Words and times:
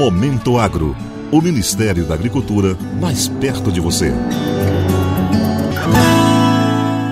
Momento 0.00 0.56
Agro. 0.56 0.96
O 1.30 1.42
Ministério 1.42 2.06
da 2.06 2.14
Agricultura 2.14 2.74
mais 2.98 3.28
perto 3.28 3.70
de 3.70 3.82
você. 3.82 4.10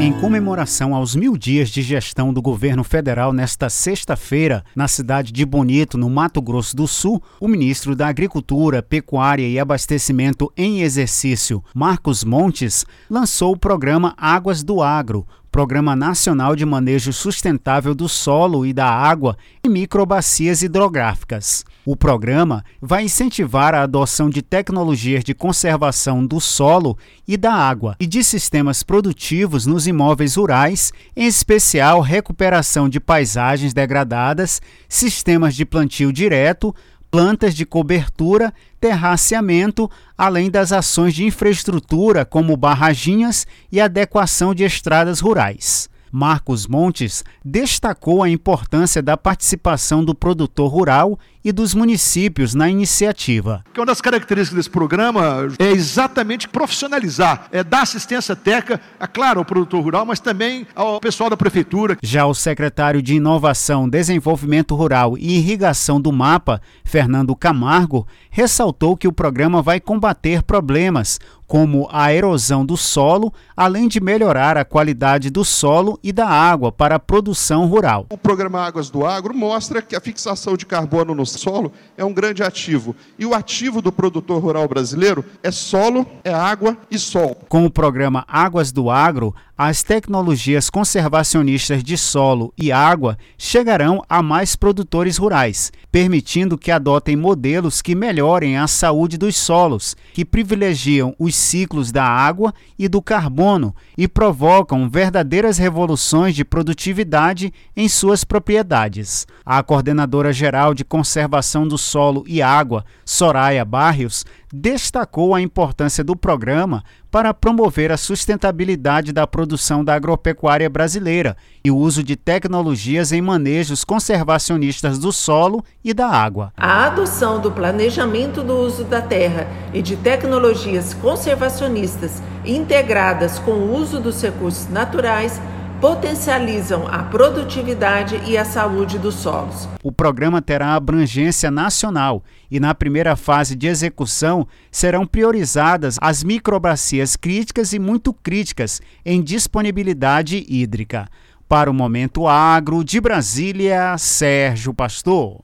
Em 0.00 0.12
comemoração 0.12 0.92
aos 0.92 1.14
mil 1.14 1.36
dias 1.36 1.68
de 1.68 1.80
gestão 1.80 2.34
do 2.34 2.42
governo 2.42 2.82
federal 2.82 3.32
nesta 3.32 3.70
sexta-feira, 3.70 4.64
na 4.74 4.88
cidade 4.88 5.30
de 5.30 5.46
Bonito, 5.46 5.96
no 5.96 6.10
Mato 6.10 6.42
Grosso 6.42 6.74
do 6.74 6.88
Sul, 6.88 7.22
o 7.38 7.46
ministro 7.46 7.94
da 7.94 8.08
Agricultura, 8.08 8.82
Pecuária 8.82 9.46
e 9.46 9.60
Abastecimento 9.60 10.52
em 10.56 10.82
Exercício, 10.82 11.62
Marcos 11.72 12.24
Montes, 12.24 12.84
lançou 13.08 13.52
o 13.52 13.56
programa 13.56 14.12
Águas 14.16 14.64
do 14.64 14.82
Agro, 14.82 15.24
Programa 15.52 15.94
Nacional 15.94 16.56
de 16.56 16.64
Manejo 16.64 17.12
Sustentável 17.12 17.94
do 17.94 18.08
Solo 18.08 18.64
e 18.64 18.72
da 18.72 18.88
Água 18.88 19.36
e 19.62 19.68
Microbacias 19.68 20.62
Hidrográficas. 20.62 21.62
O 21.84 21.94
programa 21.94 22.64
vai 22.80 23.04
incentivar 23.04 23.74
a 23.74 23.82
adoção 23.82 24.30
de 24.30 24.40
tecnologias 24.40 25.22
de 25.22 25.34
conservação 25.34 26.24
do 26.24 26.40
solo 26.40 26.96
e 27.28 27.36
da 27.36 27.52
água 27.52 27.96
e 28.00 28.06
de 28.06 28.24
sistemas 28.24 28.82
produtivos 28.82 29.66
nos 29.66 29.86
imóveis 29.86 30.36
rurais, 30.36 30.90
em 31.14 31.26
especial 31.26 32.00
recuperação 32.00 32.88
de 32.88 32.98
paisagens 32.98 33.74
degradadas, 33.74 34.62
sistemas 34.88 35.54
de 35.54 35.66
plantio 35.66 36.12
direto, 36.12 36.74
plantas 37.12 37.54
de 37.54 37.66
cobertura, 37.66 38.54
terraceamento, 38.80 39.88
além 40.16 40.50
das 40.50 40.72
ações 40.72 41.12
de 41.12 41.26
infraestrutura 41.26 42.24
como 42.24 42.56
barraginhas 42.56 43.46
e 43.70 43.78
adequação 43.82 44.54
de 44.54 44.64
estradas 44.64 45.20
rurais. 45.20 45.90
Marcos 46.12 46.66
Montes 46.66 47.24
destacou 47.42 48.22
a 48.22 48.28
importância 48.28 49.02
da 49.02 49.16
participação 49.16 50.04
do 50.04 50.14
produtor 50.14 50.70
rural 50.70 51.18
e 51.44 51.50
dos 51.50 51.74
municípios 51.74 52.54
na 52.54 52.68
iniciativa. 52.68 53.64
Uma 53.76 53.86
das 53.86 54.00
características 54.00 54.56
desse 54.56 54.70
programa 54.70 55.48
é 55.58 55.70
exatamente 55.70 56.48
profissionalizar, 56.48 57.48
é 57.50 57.64
dar 57.64 57.82
assistência 57.82 58.36
técnica, 58.36 58.80
é 59.00 59.06
claro, 59.06 59.40
ao 59.40 59.44
produtor 59.44 59.82
rural, 59.82 60.06
mas 60.06 60.20
também 60.20 60.66
ao 60.74 61.00
pessoal 61.00 61.30
da 61.30 61.36
prefeitura. 61.36 61.96
Já 62.02 62.26
o 62.26 62.34
secretário 62.34 63.02
de 63.02 63.14
Inovação, 63.14 63.88
Desenvolvimento 63.88 64.74
Rural 64.74 65.16
e 65.18 65.38
Irrigação 65.38 66.00
do 66.00 66.12
MAPA, 66.12 66.60
Fernando 66.84 67.34
Camargo, 67.34 68.06
ressaltou 68.30 68.96
que 68.96 69.08
o 69.08 69.12
programa 69.12 69.62
vai 69.62 69.80
combater 69.80 70.42
problemas 70.42 71.18
como 71.52 71.86
a 71.92 72.10
erosão 72.14 72.64
do 72.64 72.78
solo, 72.78 73.30
além 73.54 73.86
de 73.86 74.00
melhorar 74.00 74.56
a 74.56 74.64
qualidade 74.64 75.28
do 75.28 75.44
solo 75.44 76.00
e 76.02 76.10
da 76.10 76.26
água 76.26 76.72
para 76.72 76.94
a 76.94 76.98
produção 76.98 77.66
rural. 77.66 78.06
O 78.08 78.16
programa 78.16 78.62
Águas 78.62 78.88
do 78.88 79.04
Agro 79.04 79.36
mostra 79.36 79.82
que 79.82 79.94
a 79.94 80.00
fixação 80.00 80.56
de 80.56 80.64
carbono 80.64 81.14
no 81.14 81.26
solo 81.26 81.70
é 81.94 82.02
um 82.02 82.14
grande 82.14 82.42
ativo. 82.42 82.96
E 83.18 83.26
o 83.26 83.34
ativo 83.34 83.82
do 83.82 83.92
produtor 83.92 84.42
rural 84.42 84.66
brasileiro 84.66 85.22
é 85.42 85.50
solo, 85.50 86.06
é 86.24 86.32
água 86.32 86.74
e 86.90 86.98
sol. 86.98 87.36
Com 87.50 87.66
o 87.66 87.70
programa 87.70 88.24
Águas 88.26 88.72
do 88.72 88.88
Agro, 88.88 89.34
as 89.64 89.84
tecnologias 89.84 90.68
conservacionistas 90.68 91.84
de 91.84 91.96
solo 91.96 92.52
e 92.58 92.72
água 92.72 93.16
chegarão 93.38 94.02
a 94.08 94.20
mais 94.20 94.56
produtores 94.56 95.16
rurais, 95.16 95.70
permitindo 95.90 96.58
que 96.58 96.72
adotem 96.72 97.14
modelos 97.14 97.80
que 97.80 97.94
melhorem 97.94 98.56
a 98.56 98.66
saúde 98.66 99.16
dos 99.16 99.36
solos, 99.36 99.94
que 100.12 100.24
privilegiam 100.24 101.14
os 101.16 101.36
ciclos 101.36 101.92
da 101.92 102.04
água 102.04 102.52
e 102.76 102.88
do 102.88 103.00
carbono 103.00 103.72
e 103.96 104.08
provocam 104.08 104.88
verdadeiras 104.90 105.58
revoluções 105.58 106.34
de 106.34 106.44
produtividade 106.44 107.52
em 107.76 107.88
suas 107.88 108.24
propriedades. 108.24 109.28
A 109.46 109.62
coordenadora 109.62 110.32
geral 110.32 110.74
de 110.74 110.84
conservação 110.84 111.68
do 111.68 111.78
solo 111.78 112.24
e 112.26 112.42
água, 112.42 112.84
Soraya 113.04 113.64
Barrios, 113.64 114.24
destacou 114.52 115.34
a 115.34 115.40
importância 115.40 116.04
do 116.04 116.14
programa 116.14 116.84
para 117.10 117.32
promover 117.32 117.90
a 117.90 117.96
sustentabilidade 117.96 119.10
da 119.10 119.26
produção 119.26 119.82
da 119.82 119.94
agropecuária 119.94 120.68
brasileira 120.68 121.36
e 121.64 121.70
o 121.70 121.76
uso 121.76 122.02
de 122.02 122.16
tecnologias 122.16 123.12
em 123.12 123.22
manejos 123.22 123.82
conservacionistas 123.82 124.98
do 124.98 125.10
solo 125.10 125.64
e 125.82 125.94
da 125.94 126.06
água. 126.06 126.52
A 126.56 126.86
adoção 126.86 127.40
do 127.40 127.50
planejamento 127.50 128.42
do 128.42 128.54
uso 128.54 128.84
da 128.84 129.00
terra 129.00 129.48
e 129.72 129.80
de 129.80 129.96
tecnologias 129.96 130.92
conservacionistas 130.92 132.22
integradas 132.44 133.38
com 133.38 133.52
o 133.52 133.74
uso 133.74 134.00
dos 134.00 134.20
recursos 134.20 134.68
naturais 134.68 135.40
potencializam 135.82 136.86
a 136.86 137.02
produtividade 137.02 138.14
e 138.24 138.38
a 138.38 138.44
saúde 138.44 139.00
dos 139.00 139.16
solos. 139.16 139.68
O 139.82 139.90
programa 139.90 140.40
terá 140.40 140.76
abrangência 140.76 141.50
nacional 141.50 142.22
e, 142.48 142.60
na 142.60 142.72
primeira 142.72 143.16
fase 143.16 143.56
de 143.56 143.66
execução, 143.66 144.46
serão 144.70 145.04
priorizadas 145.04 145.96
as 146.00 146.22
microbacias 146.22 147.16
críticas 147.16 147.72
e 147.72 147.80
muito 147.80 148.12
críticas 148.12 148.80
em 149.04 149.20
disponibilidade 149.20 150.46
hídrica. 150.48 151.08
Para 151.48 151.68
o 151.68 151.74
Momento 151.74 152.28
Agro, 152.28 152.84
de 152.84 153.00
Brasília, 153.00 153.98
Sérgio 153.98 154.72
Pastor. 154.72 155.40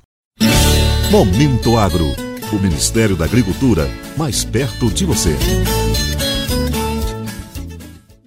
Momento 1.10 1.76
Agro. 1.76 2.14
O 2.52 2.56
Ministério 2.60 3.16
da 3.16 3.24
Agricultura, 3.24 3.90
mais 4.16 4.44
perto 4.44 4.88
de 4.88 5.04
você. 5.04 5.36